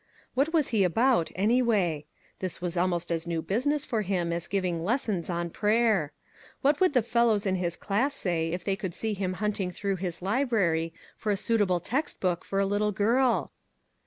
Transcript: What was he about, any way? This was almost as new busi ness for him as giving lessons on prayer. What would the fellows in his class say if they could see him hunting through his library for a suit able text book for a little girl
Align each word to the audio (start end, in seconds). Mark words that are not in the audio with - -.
What 0.33 0.51
was 0.51 0.69
he 0.69 0.83
about, 0.83 1.29
any 1.35 1.61
way? 1.61 2.07
This 2.39 2.59
was 2.59 2.75
almost 2.75 3.11
as 3.11 3.27
new 3.27 3.43
busi 3.43 3.67
ness 3.67 3.85
for 3.85 4.01
him 4.01 4.33
as 4.33 4.47
giving 4.47 4.83
lessons 4.83 5.29
on 5.29 5.51
prayer. 5.51 6.11
What 6.63 6.79
would 6.79 6.93
the 6.95 7.03
fellows 7.03 7.45
in 7.45 7.53
his 7.57 7.75
class 7.77 8.15
say 8.15 8.47
if 8.47 8.63
they 8.63 8.75
could 8.75 8.95
see 8.95 9.13
him 9.13 9.33
hunting 9.33 9.69
through 9.69 9.97
his 9.97 10.23
library 10.23 10.91
for 11.17 11.31
a 11.31 11.37
suit 11.37 11.61
able 11.61 11.79
text 11.79 12.19
book 12.19 12.43
for 12.43 12.59
a 12.59 12.65
little 12.65 12.91
girl 12.91 13.51